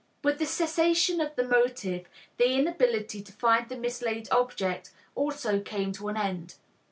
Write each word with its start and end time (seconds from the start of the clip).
With 0.23 0.39
the 0.39 0.47
cessation 0.47 1.21
of 1.21 1.35
the 1.35 1.43
motive, 1.43 2.07
the 2.37 2.49
inability 2.53 3.21
to 3.21 3.31
find 3.31 3.69
the 3.69 3.75
mislaid 3.77 4.27
object 4.31 4.89
also 5.13 5.59
came 5.59 5.91
to 5.91 6.07
an 6.07 6.17
end. 6.17 6.55